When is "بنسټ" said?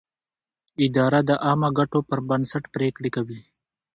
2.29-2.63